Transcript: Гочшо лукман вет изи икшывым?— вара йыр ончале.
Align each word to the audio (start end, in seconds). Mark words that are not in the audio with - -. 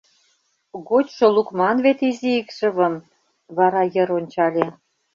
Гочшо 0.87 1.25
лукман 1.35 1.77
вет 1.85 1.99
изи 2.09 2.31
икшывым?— 2.41 2.95
вара 3.57 3.83
йыр 3.93 4.09
ончале. 4.17 4.67